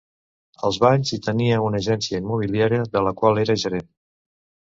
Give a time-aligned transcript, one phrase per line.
[0.67, 3.89] Als Banys hi tenia una agència immobiliària de la qual era gerent.